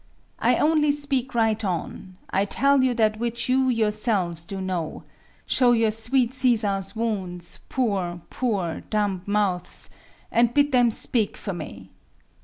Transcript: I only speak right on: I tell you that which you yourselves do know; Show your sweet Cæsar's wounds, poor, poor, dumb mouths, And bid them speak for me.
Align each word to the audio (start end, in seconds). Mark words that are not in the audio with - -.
I 0.39 0.55
only 0.55 0.89
speak 0.89 1.35
right 1.35 1.63
on: 1.63 2.17
I 2.31 2.43
tell 2.45 2.83
you 2.83 2.95
that 2.95 3.19
which 3.19 3.47
you 3.47 3.69
yourselves 3.69 4.45
do 4.45 4.59
know; 4.59 5.03
Show 5.45 5.73
your 5.73 5.91
sweet 5.91 6.31
Cæsar's 6.31 6.95
wounds, 6.95 7.59
poor, 7.69 8.19
poor, 8.31 8.81
dumb 8.89 9.21
mouths, 9.27 9.91
And 10.31 10.55
bid 10.55 10.71
them 10.71 10.89
speak 10.89 11.37
for 11.37 11.53
me. 11.53 11.91